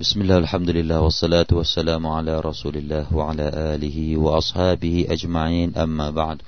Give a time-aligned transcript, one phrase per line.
[0.00, 6.38] بسم الله الحمد لله والصلاة والسلام على رسول الله وعلى آله وأصحابه أجمعين أما بعد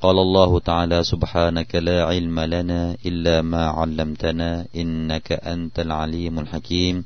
[0.00, 7.04] قال الله تعالى سبحانك لا علم لنا إلا ما علمتنا إنك أنت العليم الحكيم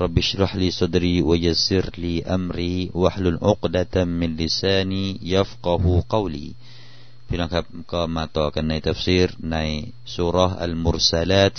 [0.00, 6.48] رب اشرح لي صدري ويسر لي أمري واحلل عقدة من لساني يفقه قولي
[7.28, 9.58] พี่น้องครับก็มาต่อกันในตัฟซีรใน
[10.14, 11.56] สุรษอัลมุรซาลาต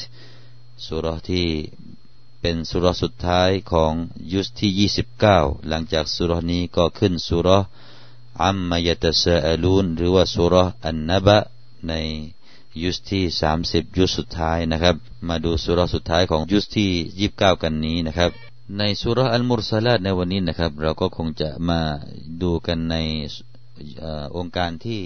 [0.87, 1.47] สุรษที่
[2.42, 3.92] เป็นสุรสุดท้ายของ
[4.32, 4.88] ยุสที่
[5.20, 7.48] 29 หลังจากสุรนี้ก็ขึ้นสุร
[8.44, 10.54] อัมมายตะซาอลูนหรือว่าสุร
[10.86, 11.38] อันนบะ
[11.88, 11.92] ใน
[12.82, 13.24] ยุสที่
[13.62, 14.96] 30 ยุสสุดท้ายนะครับ
[15.28, 16.90] มาดูสุรสุดท้ายของยุสที่
[17.30, 18.30] 29 กันนี้นะครับ
[18.78, 21.80] ในสุรอัลมุรซาลาดในวันนี้นะครับ เราก็คงจะมา
[22.42, 22.96] ดูกันใน
[24.36, 25.02] องค์การที่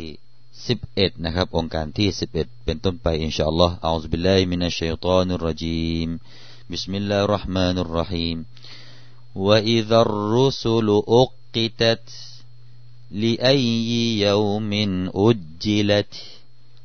[0.59, 6.11] 11 นะครับ องค์การที่ 11 เป็นต้นไปอินชาอัลลอฮ์อัลลอฮฺบิลลาฮิมินัชชัยฏอนุรรจีม
[6.71, 8.45] بسم الله الرحمن الرحيم.
[9.35, 12.11] وإذا الرسل أقتت
[13.11, 14.73] لأي يوم
[15.15, 16.15] أجلت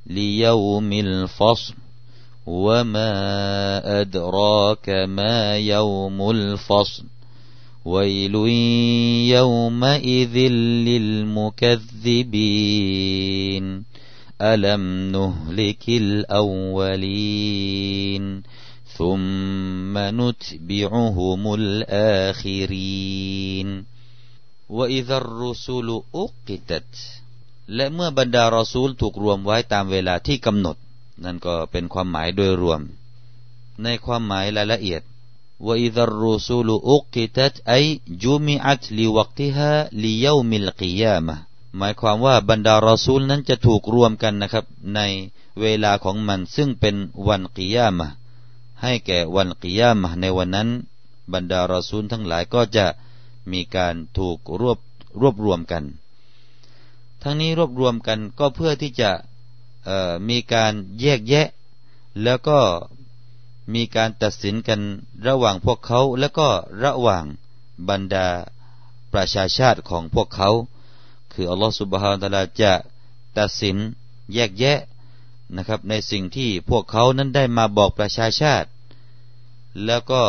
[0.07, 1.73] ليوم الفصل
[2.45, 3.11] وما
[4.01, 7.03] أدراك ما يوم الفصل
[7.85, 8.35] ويل
[9.33, 10.38] يومئذ
[10.88, 11.83] للمكذبين.
[14.41, 17.01] ألم نهلك الأولين؟
[18.98, 22.88] ثم نتبعهم الآخرين
[24.77, 25.88] وإذا الرسل
[26.24, 26.92] أقتت
[27.74, 30.77] และเมื่อบรรดารอซูลถูกรวมไว้ตามเวลาที่กำหนด
[31.24, 32.80] นั่นก็เป็นความหมายโดยรวม
[33.82, 35.02] ในความหมายรายละเอียด
[35.66, 37.84] ว่าอิ ذا الرسول أقتت أي
[38.24, 39.72] جمعت لوقتها
[40.05, 41.36] ليوم القيامة
[41.78, 45.00] หมายความว่าบรรดารอซูลนั้นจะถูกรวมกันนะครับ ใน
[45.60, 46.96] เวลาของมันซึ่งเป็น
[47.28, 48.08] วันกิยามะ
[48.81, 50.69] ให้แก่วันกิยามะในวันนั้น
[51.33, 52.85] บรรดารอซูลทั้งหลายก็จะ
[53.51, 54.79] มีการถูกรวบ
[55.21, 55.83] รวบรวมกัน
[57.21, 59.11] ทั้งนี้รวบรวมกันก็เพื่อที่จะ
[60.29, 61.47] มีการแยกแยะ
[62.23, 62.59] แล้วก็
[63.73, 64.81] มีการตัดสินกัน
[65.27, 66.47] ระหว่างพวกเขาแล้วก็
[66.83, 67.25] ระหว่าง
[67.89, 68.27] บรรดา
[69.13, 70.50] ประชาชาติของพวกเขา
[71.33, 72.73] คืออัลลอฮฺสุบฮานตะลาจะ
[73.38, 73.77] ตัดสิน
[74.33, 74.79] แยกแยะ
[75.56, 78.67] นะครับในสิ่งที่พวกเขานั้นได้มาบอกประชาชาติ
[79.84, 80.22] แล้วก็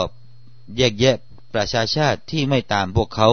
[0.78, 1.18] แยกแยะ
[1.54, 3.30] ประชาชาติที่ไม่ตามพวกเขา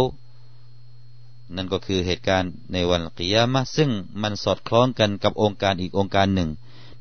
[1.54, 3.91] นั่นก็คือเหตุการณ์ในวันกิยามะซึ่ง
[4.22, 6.50] มันสอดคล้องกันกับองค์การอีกองค์การหนึ่ง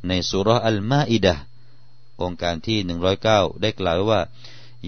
[0.08, 1.36] ในสุรอัลมาอิดะ
[2.22, 4.22] องค์การที่หนึ่งร้อยเก้าได้กล่าวว่า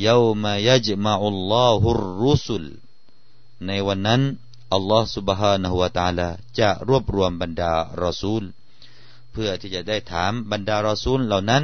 [0.01, 1.89] เยาวมายจมาอัลลอฮุ
[2.23, 2.63] รุสุล
[3.65, 4.21] ในวันนั้น
[4.73, 8.43] อัลลอฮฺ سبحانه และ تعالى จะรวบรวมบรรดารอซูล
[9.31, 11.63] เพื่อที่จะได้ถามบรรดารอซูลเหล่านั้น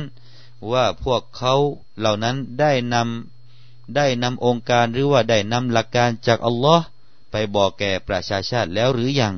[0.72, 1.54] ว่าพวกเขา
[1.98, 6.84] เหล่านั้นได้นำได้นำองค์การหรือว่าได้นำหลักการจากอัลลอฮ์
[7.30, 9.34] ไปบอกแก่ประชาชาติแล้วหรือยัง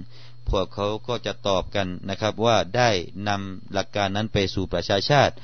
[0.48, 2.90] พวกเขาก็จะตอบกันนะครับว่าได้
[3.28, 5.34] นำหลักการนั้นไปสู่ประชาชาติ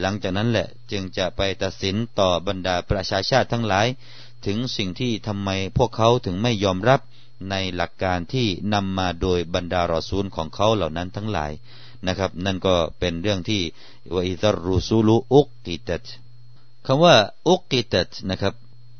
[0.00, 3.86] หลังจากนั้นแหละจึงจะไปตัดสินต่อบรรดาประชาชาติทั้งหลาย
[4.46, 7.00] ถึงสิ่งที่ทำไมพวกเขาถึงไม่ยอมรับ
[7.50, 11.52] ในหลักการที่นำมาโดยบรรดารอซูลของเขาเหล่านั้นทั้งหลาย
[12.06, 13.60] นะครับ นั่นก็เป็นเรื่องที่
[14.14, 16.04] วอิซารูซูลุอุกกิตัด
[16.86, 17.14] คำว่า
[17.48, 18.54] อุกกิตัดนะครับ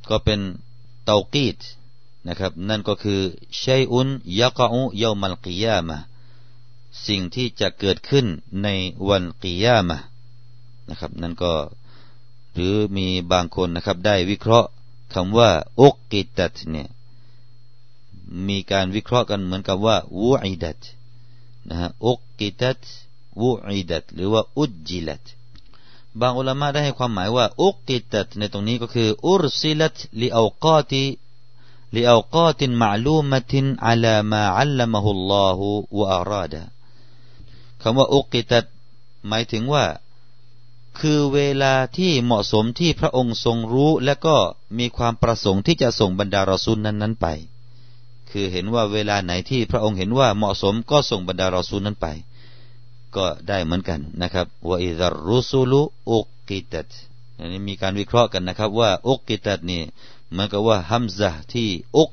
[0.09, 0.41] ก็เป็น
[1.05, 1.59] เตากีด
[2.27, 3.21] นะครับ นั่นก็คือ
[3.62, 4.09] ชัยอุน
[4.39, 5.99] ยักอุยามัลกิยามะ
[7.07, 8.27] สิ่งที่จะเกิดขึ้น
[8.62, 8.69] ใน
[9.09, 9.99] วันกิยามะ
[10.89, 11.53] นะครับ นั่นก็
[12.55, 14.69] หรือมีบางคนนะครับ ได้วิเคราะห์
[15.15, 16.89] คำว่าอุกกิตัดเนี่ย
[18.49, 20.81] มีการวิเคราะห์กันเหมือนกับว่าวูอิดัต
[21.69, 22.81] นะฮะอุกกิตัต
[23.41, 25.25] วูอิดัตหรือว่าอุจจิลัต
[26.21, 31.05] บางอุลามะได้ให้ความหมายว่าอุกกิตัตในตรงนี้ก็คืออุรซิลัตลิอากาติ
[31.97, 35.69] ลิอากาตินมาลูมตินอัลามาอัลลัมฮุลลอฮุ
[35.99, 36.62] วะอาราดะ
[37.83, 38.65] คำว่าอุกกิตัต
[39.29, 39.84] หมายถึงว่า
[40.99, 44.37] คือเวลาที่เหมาะสมที่พระองค์ทรงรู้ และก็
[44.79, 47.26] มีความประสงค์ที่จะส่งบรรดารอซูลนั้น ๆ ไป
[48.32, 52.06] คือเห็นว่าเวลาไหนที่พระองค์เห็นว่าเหมาะสมก็ส่งบรรดารอซูลนั้นไป
[53.17, 56.88] ก็ได้เหมือนกันนะครับว่าอิดารุซูลุอุกกิตัด
[57.38, 59.82] อันนี้มีการวิเคราะห์กันนะครับ ว่าอุกกิตัดนี่
[60.31, 62.11] เหมือนกับว่าฮัมซะที่อุก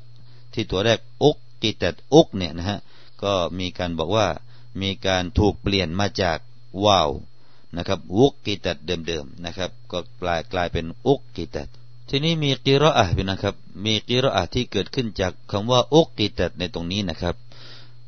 [0.52, 2.78] ที่ตัวแรกอุกกิตัดอุกเนี่ยนะฮะ
[3.22, 4.26] ก็มีการบอกว่า
[4.80, 6.38] มีการถูกเปลี่ยนมาจาก
[6.84, 7.10] วาว
[7.76, 11.68] นะครับอุกกิตัดเดิมๆนะครับ ก็กลายกลายเป็นอุกกิตัด
[12.12, 13.54] ทีนี้มีกีรออะพี่นะครับ
[13.84, 17.34] มีกีรออะที่เกิดขึ้นจากคำว่าอุกกิตัดในตรงนี้นะครับ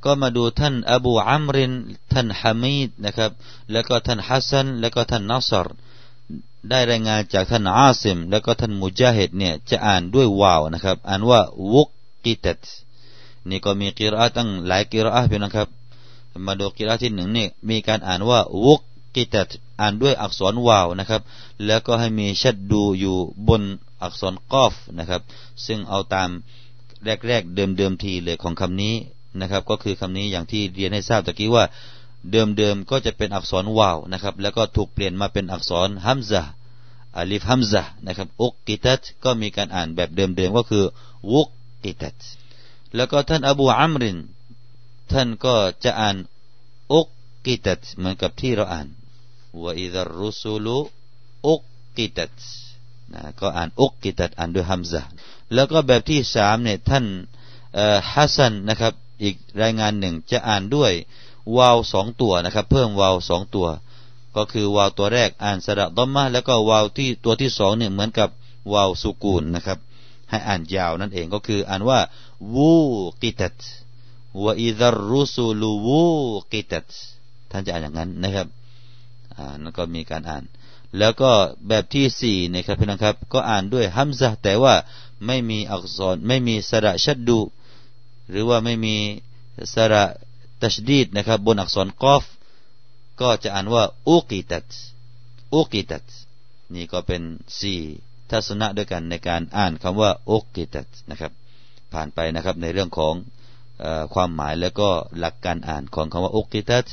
[0.05, 1.73] ก็มาดูท่านอบูอัมริน
[2.13, 3.31] ท่านฮามิดนะครับ
[3.73, 5.67] แล้วก็ท่านฮัสซันแล้วก็ท่านนัสร
[6.71, 11.41] ได้รายงานจากท่านอาซิม แล้วก็ท่านมุจาฮิดเนี่ยจะอ่านด้วยวาวนะครับ อ่านว่า
[11.73, 11.89] วุก
[12.25, 12.61] กิตัต
[13.49, 15.69] นี่ก็มีกิรอาตั้งหลายกิรอาเพื่อนนะครับ
[16.47, 18.81] มาดูกิรอาที่หนึ่งนี่มีการอ่านว่าวุก
[19.15, 19.49] กิตัต
[19.81, 21.23] อ่านด้วยอักษรวาวนะครับ
[21.67, 23.17] แล้วก็ให้มีชัดดูอยู่
[23.49, 23.63] บน
[24.03, 25.23] อักษรกอฟนะครับ
[25.67, 26.29] ซึ่งเอาตาม
[27.05, 28.95] แรกๆเดิมๆทีเลยของคำนี้
[29.41, 31.65] นะครับ ก็คือคำนี้อย่างที่เรียนให้ทราบตะกี้ว่า
[32.31, 36.43] เดิมๆก็จะเป็นอักษรวาวนะครับ แล้วก็ถูกเปลี่ยนมาเป็นอักษรฮัมซะ
[37.17, 40.85] อาลิฟฮัมซะนะครับอุกกิตัตก็มีการอ่านแบบเดิมๆก็คือ
[41.33, 41.49] วุก
[41.85, 42.17] กิตัต
[42.95, 44.19] แล้วก็ท่านอบูอัมริน
[45.13, 45.55] ท่านก็
[45.85, 46.17] จะอ่าน
[46.93, 47.07] อุก
[47.45, 48.87] กิตัตเหมือนกับที่เราอ่าน
[49.61, 50.79] ว่าอิดะรุสูลุ
[51.47, 51.63] อุก
[51.97, 52.33] กิตัต
[53.13, 55.01] นะก็อ่านอุกกิตัตอ่านด้วยฮัมซะ
[55.55, 57.05] แล้วก็แบบที่สามเนี่ยท่าน
[58.13, 60.93] ฮัสซันนะครับ อีกรายงานหนึ่งจะอ่านด้วย
[61.57, 63.67] วาวสองตัวนะครับ เพิ่มวาวสองตัว
[64.37, 68.29] ก็คือวาวตัวแรกอ่านสระดอมมาแล้วก็วาวที่ตัวที่สองเนี่ยเหมือนกับ
[68.73, 69.79] วาวสุกูลนะครับ
[70.31, 71.99] ให้อ่านยาวนั่นเองก็คืออ่านว่า
[72.55, 72.73] วู
[73.23, 73.57] กิตัต
[74.45, 76.05] วอิดรรุสูลูวู
[76.53, 76.87] กิตัต
[77.51, 78.47] ท่านจะอ่านอย่างนั้นนะครับ
[79.39, 80.45] อ่านั่นก็มีการอ่าน
[80.99, 81.31] แล้วก็
[81.69, 84.75] แบบที่สี่นะครับพี่น้องครับ ก็อ่านด้วยฮัมซะแต่ว่า
[85.27, 87.39] ไม่มีอักษรไม่มีสระชัดดู
[88.31, 88.97] หรือว่าไม่มี
[89.75, 90.05] สระ
[90.61, 92.25] ตัชดีดนะครับ บนอักษรกอฟ
[93.21, 94.67] ก็จะอ่านว่าอุกิตัต
[95.55, 96.05] อุกิตัต
[96.75, 97.23] นี่ก็เป็น
[97.61, 97.81] สี่
[98.31, 101.33] ทัศนะด้วยกันในการอ่านคำว่าอุกิตัตนะครับ
[101.93, 103.15] ผ่านไปนะครับในเรื่องของ
[104.15, 104.89] ความหมายแล้วก็
[105.19, 106.87] หลักการอ่านของคำว่าอุกิตัต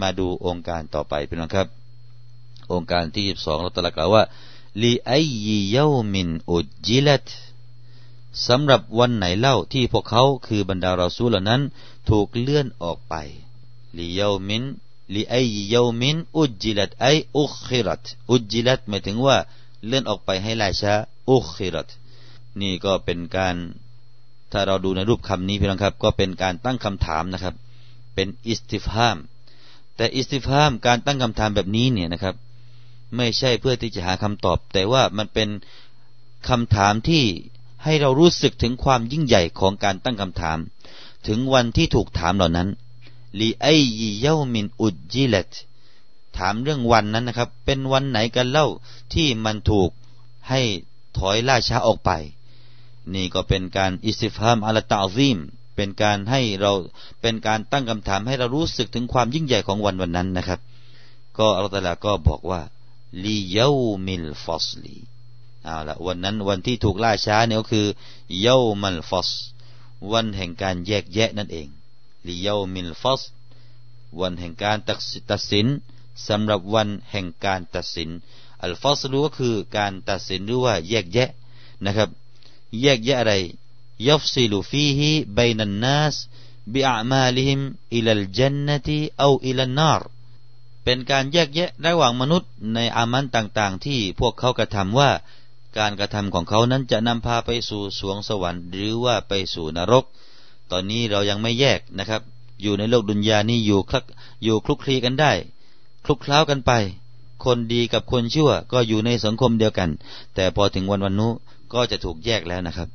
[0.00, 1.68] มาดูองค์การต่อไปเป็นนะครับ
[2.72, 4.24] องค์การที่สองเราตรัสกล่าวว่า
[4.82, 5.12] ลีไอ
[5.46, 7.26] ยีเยามินอุจิลัต
[8.46, 11.62] สำหรับวันไหนเล่าที่พวกเขาคือบรรดาเราซูเหล่านั้น
[12.08, 13.14] ถูกเลื่อนออกไป
[13.96, 14.62] ลีเยามิน
[15.14, 15.34] ลีไอ
[15.70, 17.06] เยามินอุจิลัตไอ
[17.36, 19.36] อุคิรัตอุจิลัตหมายถึงว่า
[19.86, 20.94] เลื่อนออกไปให้ล่าช้า
[21.28, 21.88] أُخِّرَتْ
[22.60, 23.56] นี่ก็เป็นการ
[24.52, 27.54] ถ้าเราดูในรูปคำนี้พี่น้องครับ ก็เป็นการตั้งคำถามนะครับ
[28.14, 29.16] เป็นاستفهام
[29.96, 32.34] แต่ استفهام การตั้งคำถามแบบนี้เนี่ยนะครับ
[33.16, 35.48] ไม่ใช่เพื่อที่จะหาคำตอบ แต่ว่ามันเป็น
[36.48, 37.24] คำถามที่
[37.84, 40.58] ให้เรารู้สึกถึงความยิ่งใหญ่ของการตั้งคำถาม
[41.26, 42.68] ถึงวันที่ถูกถามเหล่านั้น
[43.40, 45.50] لِأَيِّ يَوْمٍ أُجِّلَتْ
[46.38, 48.66] ถามเรื่องวันนั้นนะครับ เป็นวันไหนกันเล่า
[49.14, 49.90] ที่มันถูก
[50.48, 50.60] ให้
[51.18, 52.10] ถอยล่าช้าออกไป
[53.14, 55.38] นี่ก็เป็นการاستفهام التعظيم
[55.76, 56.72] เป็นการให้เรา
[57.20, 60.60] เป็นการตั้งคำถามให้เรารู้สึกถึงความยิ่งใหญ่ของวันวันนั้นนะครับ
[61.38, 62.60] ก็อัลลอฮฺก็บอกว่า
[63.22, 64.96] لِيَوْمِ الْفَصْلِ
[65.64, 67.86] เอาละวันนั้นวันที่ถูกล่าช้าเนี่ยก็คือ
[68.42, 69.30] يوم الفصل
[70.12, 71.68] วันแห่งการแยกแยะนั่นเอง
[72.26, 73.22] ليوم الفصل
[74.20, 74.78] วันแห่งการ
[75.30, 75.66] ตัดสิน
[76.28, 78.10] สำหรับวันแห่งการตัดสิน
[78.62, 81.30] الفصل ก็คือการตัดสินหรือว่าแยกแยะ
[81.84, 82.08] นะครับ
[82.82, 83.34] แยกแยะอะไร
[84.08, 86.16] يفصل فيه بين الناس
[86.72, 87.60] بأعمالهم
[87.94, 90.02] إلى الجنة أو إلى النار
[90.84, 95.10] เป็นการแยกแยะระหว่างมนุษย์ในอามันต่างๆ ที่พวกเขากระทำว่า
[95.78, 100.04] การกระทำของเขานั้นจะนำพาไปสู่สรวงสวรรค์หรือว่าไปสู่นรก
[100.70, 102.22] ตอนนี้เรายังไม่แยกนะครับ
[102.62, 104.04] อยู่ในโลกดุนยานี่อยู่คลัก
[104.44, 105.32] อยู่คลุกคลีกันได้
[106.04, 106.72] คลุกคล้ากันไป
[107.44, 109.90] คนดีกับคนชั่วก็อยู่ในสังคมเดียวกัน
[110.34, 111.32] แต่พอถึงวันวันนู้
[111.72, 112.88] ก็จะถูกแยกแล้วนะครับ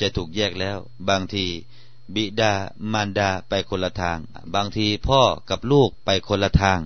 [0.00, 0.76] จะถูกแยกแล้ว
[1.08, 1.44] บางที
[2.14, 2.52] บิดา
[2.92, 4.18] มารดาไปคนละทาง
[4.54, 6.78] บางทีพ่อกับลูกไปคนละทาง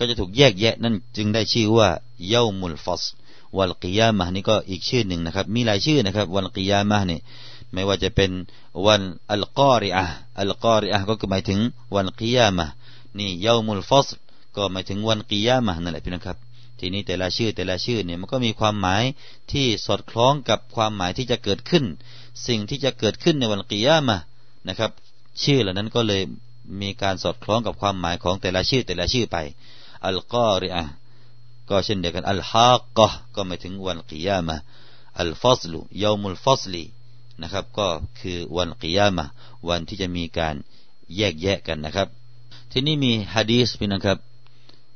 [0.00, 1.88] ก็จะถูกแยกแยะนั่นจึงได้ชื่อว่า
[2.28, 3.02] เย้ามุลฟอส
[3.58, 7.18] วันกิยามะนี่ก็อีกชื่อหนึ่งนะครับ มีหลายชื่อนะครับ วันกิยามะนี่
[7.72, 8.30] ไม่ว่าจะเป็น
[8.86, 9.02] วัน
[9.32, 10.04] อัลกอริอะ
[10.40, 11.60] อัลกอริอะก็คือหมายถึง
[11.94, 12.66] วันกิยามะ
[13.18, 14.08] นี่เยามุลฟอส
[14.56, 16.36] ก็หมายถึงวันกิยามะนั่นแหละพี่นะครับ
[16.78, 19.02] ทีนี้แต่ละชื่อแต่ละชื่อเนี่ยมันก็มีความหมาย
[19.52, 21.84] ที่สอดคล้องกับความหมายที่จะเกิดขึ้น
[22.46, 24.18] สิ่งที่จะเกิดขึ้นในวันกิยามะ
[24.68, 24.90] นะครับ
[25.42, 26.22] ชื่อเหล่านั้นก็เลย
[26.80, 29.36] มีการสอดคล้องกับความหมายของแต่ละชื่อแต่ละชื่อไป
[30.07, 30.83] อัลกอริอะ
[31.69, 34.55] ก็เช่นเดียวกันอัลฮากกะก็หมายถึงวันกิยามะ
[35.21, 36.83] อัลฟัสลุยามุลฟัสลี
[37.41, 37.87] นะครับ ก็
[38.19, 39.25] คือวันกิยามะ
[39.69, 40.55] วันที่จะมีการ
[41.15, 42.07] แยกแยะกันนะครับ
[42.71, 44.19] ทีนี้มีฮะดีษพี่นะครับ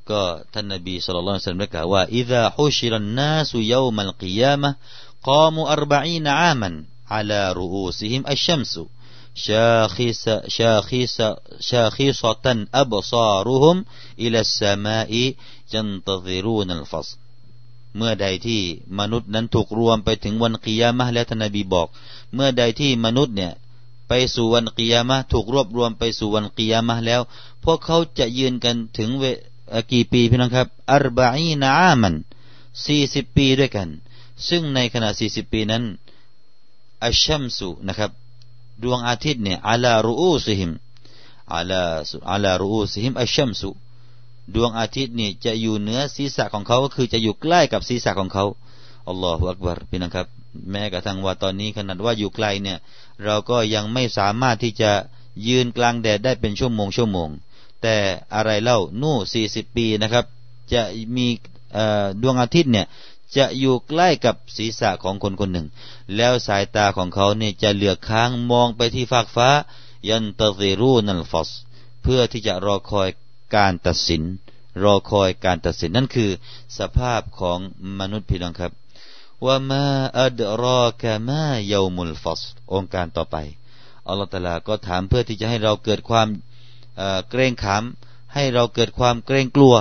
[0.09, 0.21] ก็
[0.53, 4.69] ท่านนบีสุลต่านสัลลัมได้กล่าวว่า إذا حشر الناس يوم القيامة
[5.29, 6.71] قاموا أربعين عاما
[7.13, 8.73] على رؤوسهم الشمس
[9.47, 10.25] شاخص
[10.57, 11.17] شاخص
[11.59, 12.45] شاخصة
[12.81, 13.77] أبصارهم
[14.23, 15.11] إلى السماء
[15.73, 17.17] ينتظرون الفصل
[17.97, 18.61] เมื่อใดที่
[18.99, 21.87] มนุษย์นั้นถูกรวมไปถึงวันกิยามะแล้วท่านนบีบอก
[22.33, 23.53] เมื่อใดที่มนุษย์เนี่ย
[24.07, 27.21] ไปสู่วันกิยามะถูกรวบรวมไปสู่วันกิยามะแล้ว
[27.63, 29.23] พวกเขาจะยืนกันถึงเว
[29.91, 32.15] กี่ปีพี่น้องครับอัรบะอีนาอามัน
[32.85, 33.89] สี่สิบปีด้วยกัน
[34.47, 35.83] ซึ่งในขณะสี่สิบปีนั้น
[37.03, 38.11] อัชชัมสุนะครับ
[38.82, 40.72] ดวงอาทิตย์เนี่ยอาลารูอูซิฮิม
[41.54, 41.82] อาลา
[42.30, 43.70] อาลารูอูซิฮิมอัชชัมสุ
[44.54, 48.44] ดวงอาทิตย์เนี่ยจะอยู่เหนือศีรษะของเขาก็คือจะอยู่ใกล้กับศีรษะของเขา
[49.08, 50.26] อัลลอฮฺอักบารพี่น้องครับ
[50.70, 52.78] แม้กระทั่งว่าตอนนี้ขนาดว่าอยู่ไกลเนี่ย
[53.24, 54.90] เราก็ยังไม่สามารถที่จะ
[55.48, 57.28] ยืนกลางแดดได้เป็นชั่วโมงชั่วโมง
[57.82, 57.96] แต่
[58.34, 60.24] อะไรเล่านู่สี่สิบปีนะครับ
[60.72, 60.82] จะ
[61.16, 61.26] มี
[62.22, 62.86] ดวงอาทิตย์เนี่ย
[63.36, 65.66] จะอยู่ใกล้กับศีรษะของคนคนหนึ่ง
[66.16, 69.48] แล้วสายตาของเขาเนี่ยจะเหลือกค้างมองไปที่ฟากฟ้า
[70.08, 71.50] ยันตะซีรูนัลฟอส
[72.02, 73.08] เพื่อที่จะรอคอย
[73.56, 74.22] การตัดสิน
[74.82, 76.30] รอคอยการตัดสินนั่นคือ
[76.78, 77.58] สภาพของ
[77.98, 78.72] มนุษย์พี่น้องครับ
[79.44, 79.84] ว่ามา
[80.20, 83.36] อัดรอกามาเยามุลฟอส องค์การต่อไป
[84.08, 86.28] อัลลอฮฺตาลาก็ถามเพื่อที่จะให้เราเกิดความ
[87.30, 87.82] เกรงขาม
[88.34, 89.74] ให้เราเกิดความเกรงกลัว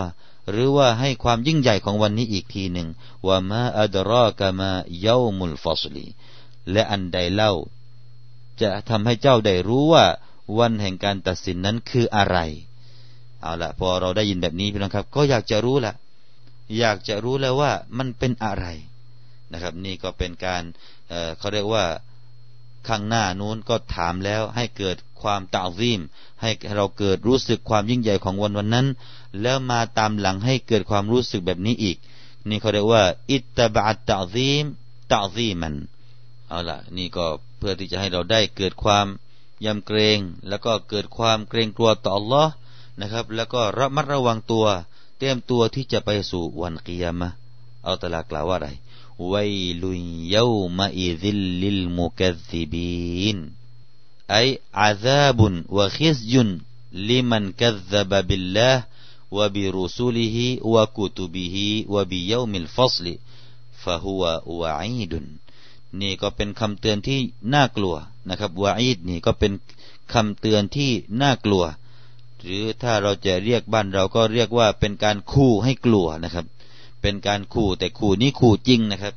[0.50, 2.88] หรือว่าให้ความยิ่งใหญ่ของวันนี้อีกทีหนึ่ง
[3.28, 4.72] ว่ามาอัดรอกามา
[5.02, 6.06] เยามุลฟอสลี
[6.72, 7.54] และอันใดเล่า
[8.62, 10.06] จะทำให้เจ้าได้รู้ว่า
[10.60, 12.38] วันแห่งการตัดสินนั้นคืออะไร
[13.42, 15.94] เอาละพอเราได้ยินแบบนี้พี่น้องครับ ก็อยากจะรู้ละ
[16.80, 18.66] อยากจะรู้แล้วว่ามันเป็นอะไร
[19.54, 20.64] นะครับ นี่ก็เป็นการ
[21.10, 21.86] เเขาเรียกว่า
[22.88, 26.02] ข้างหน้านู้นก็ถามแล้วให้เกิดความตาวิม
[26.42, 28.88] ให้เราเกิดรู้สึกความยิ่งใหญ่ของวันวันนั้น
[29.42, 31.98] แล้วมาตามหลังให้เกิดความรู้สึกแบบนี้อีก
[32.50, 34.66] นี่เขาเรียกว่า อิตตบะตาวิม
[35.12, 35.76] ตาวิมัน
[36.50, 37.26] เอาละนี่ก็
[37.58, 39.06] เพื่อที่จะให้เราได้เกิดความ
[39.66, 42.48] ยำเกรง แล้วก็เกิดความเกรงกลัวต่อ Allah
[43.00, 44.66] นะครับ แล้วก็ระมัดระวังตัว
[45.18, 47.30] เตรียมตัวที่จะไปสู่วันกิยามะ
[47.84, 48.70] เอาตลากล่าวว่าอะไร
[49.23, 49.85] ويل
[50.37, 51.25] يومئذ
[51.63, 53.39] للمكذبين
[54.31, 56.35] أي عذاب وخزي
[56.93, 58.85] لمن كذب بالله
[59.31, 63.17] وبرسله وكتبه وبيوم الفصل
[63.83, 65.15] فهو وعيد
[66.01, 67.21] นี่ก็เป็นคำเตือนที่
[67.55, 67.97] น่ากลัว
[68.29, 69.53] นะครับวาอีดนี่ก็เป็น
[70.13, 70.91] คำเตือนที่
[71.23, 71.65] น่ากลัว
[72.43, 76.47] หรือถ้าเราจะเรียกบ้านเราก็เรียกว่าเป็นการคู่ให้กลัวนะครับ
[77.04, 79.16] เป็นการขู่แต่ขู่นี้ขู่จริงนะครับ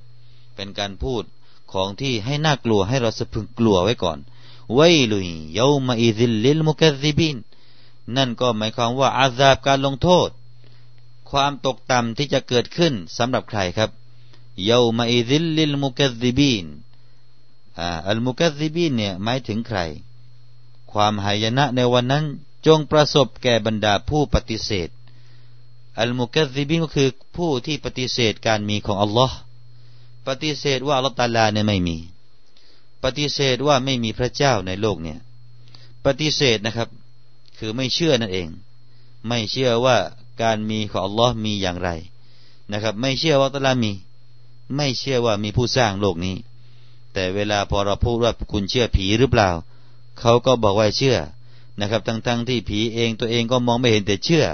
[0.57, 1.25] เป็นการพูด
[1.73, 4.19] ของที่ให้น่ากลัวให้เราสะพึงกลัวไว้ก่อน
[4.75, 4.81] ไว
[5.13, 7.37] ลุยيومئذ للمكذبين
[8.17, 10.29] นั่นก็หมายความว่าعذاب การลงโทษ
[11.31, 13.91] ความตกต่ำที่จะเกิดขึ้นสำหรับใครครับ
[14.65, 16.67] يومئذ للمكذبين
[17.79, 19.79] อ่า المكذبين เนี่ยหมายถึงใคร
[20.93, 22.25] ความหายนะในวันนั้น
[22.67, 24.89] จงประสบแก่บรรดาผู้ปฏิเสธ
[26.01, 29.37] المكذبين ก็คือผู้ที่ปฏิเสธการมีของอัลลอฮ์
[30.27, 31.97] ปฏิเสธว่าอัลลอฮ์ตาลาเนี่ยไม่มี
[33.03, 35.19] ปฏิเสธว่าไม่มีพระเจ้าในโลกเนี่ย
[36.05, 36.89] ปฏิเสธนะครับ
[37.59, 38.49] คือไม่เชื่อนั่นเอง
[39.29, 39.97] ไม่เชื่อว่า
[40.43, 41.91] การมีของอัลลอฮ์มีอย่างไร
[42.73, 43.93] นะครับ ไม่เชื่อว่าตาลามี
[44.77, 46.37] ไม่เชื่อว่ามีผู้สร้างโลกนี้
[47.13, 49.51] แต่เวลาพอเราพูดว่าคุณเชื่อผีหรือเปล่า
[50.21, 51.19] เขาก็บอกว่าเชื่อ
[51.81, 54.45] นะครับ ทั้งๆทที่ผีเองตัวเองก็มองไม่เห็นแต่เชื่อ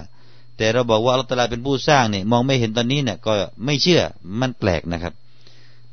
[0.56, 3.32] แต่เราบอกว่าอัลตลาเป็นผู้สร้างเนี่ยมองไม่เห็นตอนนี้เนี่ยก็
[3.64, 4.02] ไม่เชื่อ
[4.40, 5.14] มันแปลกนะครับ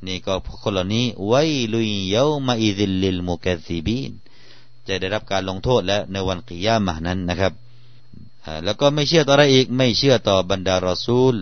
[0.07, 1.41] นี่ก็คนเหล่านี้ไว้
[1.73, 4.11] ลุยเยามาอิดิลลิลมุกซีบีน
[4.87, 7.53] จะได้รับการลงโทษแล้วในวันกิยามะนั้นนะครับ
[8.63, 11.35] แล้วก็ไม่เชื่อต่ออะไรอีก ไม่เชื่อต่อบรรดารอซูล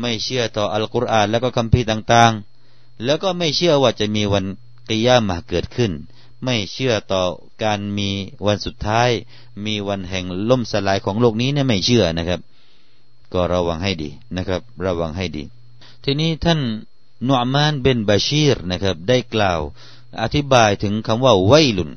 [0.00, 4.44] ไม่เชื่อต่ออัลกุรอาน แล้วก็คัมภีร์ต่างๆ แล้วก็ไม่เชื่อว่าจะมีวัน
[4.88, 5.92] กิยามะเกิดขึ้น
[6.44, 7.22] ไม่เชื่อต่อ
[7.62, 8.10] การมี
[8.46, 9.10] วันสุดท้าย
[9.64, 12.40] มีวันแห่งล่มสลายของโลกนี้เนี่ยไม่เชื่อนะครับ
[13.32, 15.44] ก็ระวังให้ดีนะครับ ระวังให้ดี
[16.04, 16.60] ทีนี้ท่าน
[17.26, 19.60] นุอมานเบนบาชีรนะครับ ได้กล่าว
[20.22, 21.92] อธิบายถึงคำว่าไวลุน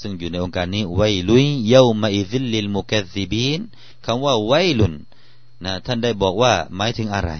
[0.00, 3.60] ซึ่งอยู่ในองค์การนี้ไวลุยเยามาอิซิลลิลมุกซิบีน
[4.04, 4.94] คำว่าไวลุน
[5.64, 7.32] นะท่านได้บอกว่าหมายถึงอะไร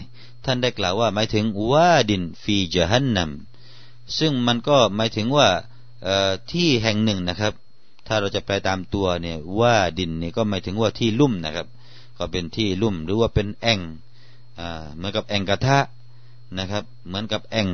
[0.44, 3.30] ท่านได้กล่าวว่าหมายถึงวาดินฟีจฮันนัม
[4.18, 5.48] ซึ่งมันก็หมายถึงว่า
[6.50, 7.52] ที่แห่งหนึ่งนะครับ
[8.06, 11.66] ถ้าเราจะแปลตามตัวเนี่ยว่าดินนี่ก็หมายถึงว่าที่ลุ่มนะครับ
[12.18, 13.80] ก็เป็นที่ลุ่มหรือว่าเป็นแอ่ง
[14.94, 15.78] เหมือนกับแอ่งกระทะ
[16.58, 17.68] นะครับ เหมือนกับแอ่ง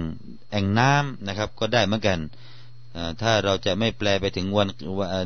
[0.50, 2.18] แอ่งน้ำนะครับ ก็ได้เหมือนกัน
[3.21, 4.68] ถ้าเราจะไม่แปลไปถึงวัน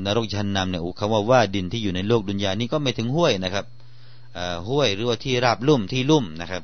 [0.06, 3.66] นรกชันนำเนี่ยคำว่าว่าดินที่อยู่ในโลกดุนยานี้ก็ไม่ถึงห้วยนะครับ
[4.68, 6.62] ห้วยหรือว่าที่ราบลุ่มที่ลุ่มนะครับ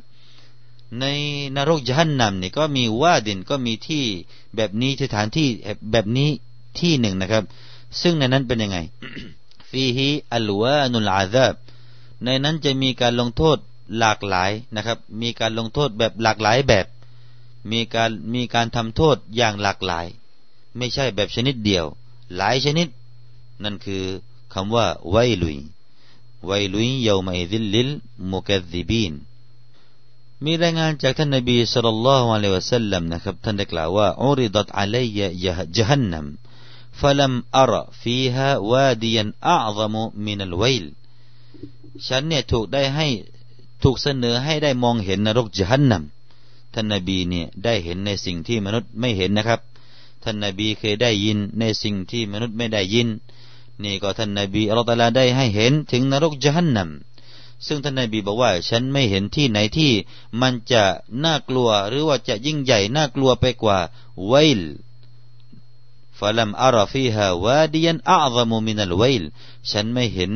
[1.01, 1.05] ใน
[1.57, 4.05] นรกชันนำเนี่ยก็มีว่าดินก็มีที่
[4.57, 5.49] แบบนี้สถานที่
[5.93, 6.31] แบบนี้
[6.81, 7.45] ที่หนึ่งนะครับ
[8.03, 8.79] ซึ่งในนั้นเป็นยังไง
[9.71, 11.55] ฟีฮีอัลวานุลอาซาบ
[12.24, 13.58] ในนั้นจะมีการลงโทษ
[14.00, 16.86] หลากหลายนะครับ มีการลงโทษแบบหลากหลายแบบ
[17.72, 20.06] มีการมีการทำโทษอย่างหลากหลาย
[20.78, 21.86] ไม่ใช่แบบชนิดเดียว
[22.36, 22.88] หลายชนิด
[23.64, 24.04] นั่นคือ
[24.54, 25.58] คำว่าไวลุย
[26.46, 27.90] ไวลุยเยามาอิดิลลิล
[28.32, 29.14] มุกซิบีน
[30.44, 36.28] มีรายงานจากท่านนบีสุลต่านละฮ์อะลัยวะสัลลัมนะครับท่านได้กล่าวว่าอุริดัตอะลัยยะจฮันนัม
[37.02, 40.86] فلم أرى فيها واديا أعظم من الويل
[42.09, 43.07] ฉันเนี่ยถูกได้ให้
[43.83, 46.03] ถูกเสนอให้ได้มองเห็นนรกจันนัม
[46.75, 49.61] ท่านนบีเนี่ยได้เห็นในสิ่งที่มนุษย์ไม่เห็นนะครับ
[50.23, 53.09] ท่านนบีเคยได้ยินในสิ่งที่มนุษย์ไม่ได้ยิน
[53.83, 56.91] นี่ก็ท่านนบีอัลลอฮฺได้ให้เห็นถึงนรกจันนัม
[57.67, 59.93] ซึ่งท่านนบีบอกว่า ฉันไม่เห็นที่ไหนที่
[60.41, 60.85] มันจะ
[61.25, 63.79] น่ากลัวหรือว่าจะยิ่งใหญ่น่ากลัวไปกว่า
[64.27, 64.63] ไวล
[66.19, 69.25] ฟาลัมอาราฟีฮาวาดียนอาซามุมินัลไวล
[69.71, 70.31] ฉันไม่เห็น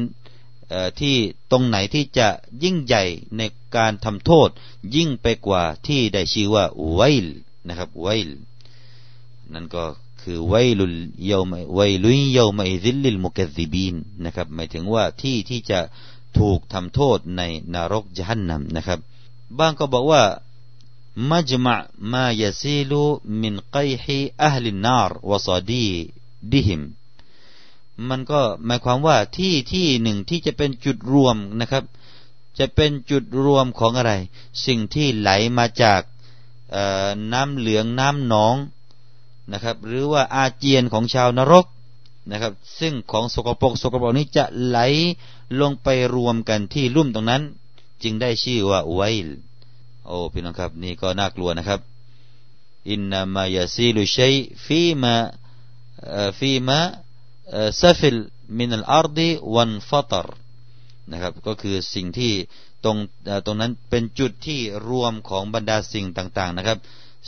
[1.01, 1.17] ที่
[1.51, 2.29] ตรงไหนที่จะ
[2.63, 3.03] ยิ่งใหญ่
[3.37, 3.43] ใน
[3.77, 4.49] การทำโทษ
[4.95, 7.27] ยิ่งไปกว่าที่ได้ชื่อว่าไวล
[7.69, 8.31] นะครับไวล
[9.53, 9.85] นั่นก็
[10.23, 15.81] คือไวลุลเยาไมไวลุยเยาไมซิลลิลมุกซิบีนนะครับหมายถึงว่าที่ที่จะ
[16.39, 17.43] ถูกทำโทษใน
[17.75, 18.99] นรกจันนัมนะครับ
[19.59, 20.23] บางก็บอกว่า
[21.31, 21.77] มัจมะ
[22.13, 23.03] มายซีลู
[23.41, 25.89] มินไกฮีอัลลินนารวซาดี
[26.53, 26.83] ดิหิม
[28.11, 31.85] มันก็หมายความว่าที่ที่หนึ่งที่จะเป็นจุดรวมนะครับ
[32.59, 34.13] จะเป็นจุดรวมของอะไร
[34.67, 36.01] สิ่งที่ไหลมาจาก
[37.33, 38.57] น้ำเหลืองน้ำหนอง
[39.53, 41.67] นะครับ หรือว่าอาเจียนของชาวนรก
[42.31, 44.79] นะครับ ซึ่งของสกปรกสกปรกนี้จะไหล
[45.61, 47.43] ลงไปรวมกันที่ลุ่มตรงนั้น
[48.03, 49.29] จึงได้ชื่อว่าويل
[50.07, 51.81] โอ้พี่น้องครับ นี่ก็น่ากลัวนะครับ
[52.91, 58.19] إنما يسيل الشيء فيما فيما سفل
[58.59, 60.29] من الأرض وانفطر
[61.13, 62.33] นะครับก็คือสิ่งที่
[62.85, 62.97] ตรง
[63.47, 66.79] ตรงนั้นเป็นจุดที่รวมของบรรดาสิ่งต่างๆนะครับ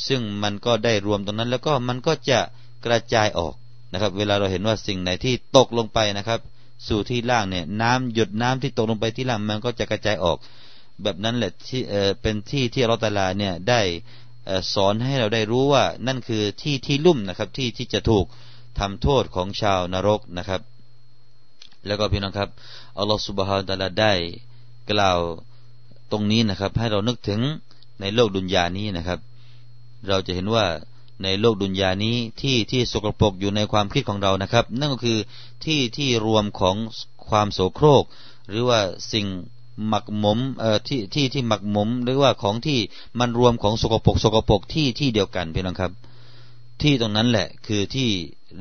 [0.06, 2.40] ซึ่งมันก็ได้รวมตรงนั้นแล้วก็มันก็จะ
[2.86, 3.54] กระจายออก
[3.92, 6.40] นะครับ เวลาเราเห็นว่าสิ่งไหนที่ตกลงไปนะครับ
[6.88, 10.38] สู่ที่ล่างเนี่ยน้ำหยดน้ำที่ตกลงไปที่ล่างมันก็จะกระจายออก
[11.02, 11.80] แบบนั้นแหละที่
[12.22, 13.80] เป็นที่ที่เราตาลาเนี่ยได้
[14.74, 18.24] สอนให้เราได้รู้ว่านั่นคือที่ที่ลุ่มนะครับที่ที่จะถูก
[18.78, 20.60] ทำโทษของชาวนรกนะครับ
[21.86, 22.50] แล้วก็พี่น้องครับ
[22.98, 24.12] อัลลอฮฺสุบฮานตะลาได้
[24.90, 25.20] กล่าว
[26.12, 27.40] ตรงนี้นะครับ ให้เรานึกถึง
[28.00, 29.18] ในโลกดุนยานี้นะครับ
[30.08, 30.66] เราจะเห็นว่า
[31.22, 35.18] ในโลกดุนยานี้ที่ที่สกปรกอยู่ในความคิดของเรานะครับ นั่นก็คือ
[35.64, 36.76] ที่ที่รวมของ
[37.28, 38.04] ความโสโครก
[38.48, 38.80] หรือว่า
[39.12, 39.26] สิ่ง
[39.88, 42.78] หมักหมมเอ่อที่ที่ที่หมักหมม หรือว่าของที่
[43.18, 45.92] มันรวมของสกปรกสกปรกที่ที่เดียวกันพี่น้องครับ
[46.82, 48.08] ที่ตรงนั้นแหละคือที่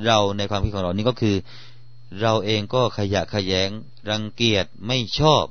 [0.05, 1.35] เราในความคิดของเรานี่ก็คือ
[2.21, 3.69] เราเองก็ขยะขยง
[4.09, 5.45] รังเกียจไม่ชอบ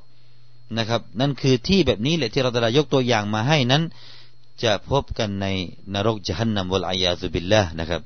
[0.78, 3.82] นะครับ นั่นคือที่แบบนี้แหละที่เราตะยกตัวอย่างมาให้นั้น
[4.62, 5.46] จะพบกันใน
[5.94, 8.02] นรกจันนัมวลอายาซุบิลละนะครับ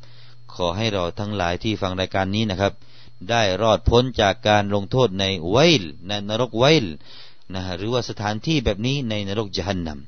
[0.55, 2.73] ขอให้เราทั้งหลายที่ฟังรายการนี้นะครับ
[3.31, 6.87] ได้รอดพ้นจากการลงโทษในไวลในนรกไวล
[7.55, 9.99] นะฮะหรือว่าสถานที่แบบนี้ในนรกจันนัม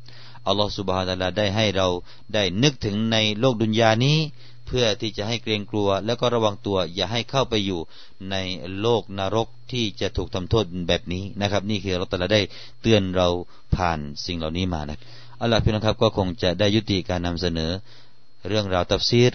[0.47, 1.89] อัลลอฮฺสุบฮานาลาได้ให้เรา
[2.35, 4.19] ได้นึกถึงในโลกดุนยานี้
[4.68, 7.80] เพื่อที่จะให้เกรงกลัว แล้วก็ระวังตัว อย่าให้เข้าไปอยู่
[8.32, 8.36] ใน
[8.82, 12.42] โลกนรกที่จะถูกทำโทษแบบนี้นะครับ นี่คือเราแต่ละได้
[12.82, 13.28] เตือนเรา
[13.76, 14.98] ผ่านสิ่งเหล่านี้มานะ
[15.42, 17.72] อัลลอฮฺพี่นะครับก็คงจะได้ยุติการนำเสนอ
[18.48, 19.32] เรื่องราวตัฟซีร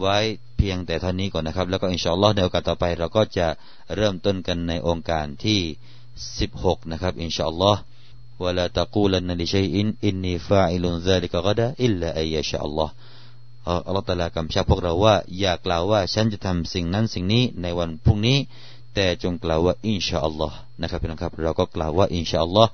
[0.00, 0.18] ไว้
[0.56, 3.46] เพียงแต่เท่านี้ก่อนนะครับ แล้วก็อินชาอัลลอฮ์ในโอกาสต่อไป เราก็จะ
[3.96, 5.60] เริ่มต้นกันในองค์การที่
[6.26, 7.80] 16นะครับอินชาอัลลอฮ์
[8.44, 9.74] ولا تقولن لشيء
[10.08, 12.90] إني فاعل ذلك غدا إلا أن يشاء الله
[13.67, 18.37] อัลลอฮฺตาลากำชับพวกเราว่าอย่ากล่าวว่าฉันจะทำสิ่งนั้นสิ่งนี้ในวันพรุ่งนี้
[18.95, 22.69] แต่จงกล่าวว่าอินชาอัลลอฮ์นะครับพี่น้องครับ เราก็กล่าวว่าอินชาอัลลอฮ์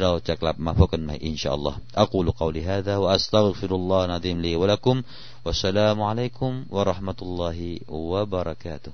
[0.00, 4.96] เราจะกลับมาพบกันใหม่อินชาอัลลอฮ์อักูลุกาวลิฮะดะวะอัสตัฆฟิรุลลอฮ์นะดิมลีวะลักุม
[5.46, 7.68] วะสลามุอะลัยกุมวะราะห์มะตุลลอฮิ
[8.10, 8.90] วะบะเราะกาตุ